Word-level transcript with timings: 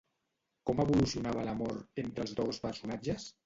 Com 0.69 0.81
evolucionava 0.83 1.45
l'amor 1.49 1.77
entre 2.07 2.27
els 2.27 2.37
dos 2.43 2.63
personatges? 2.69 3.33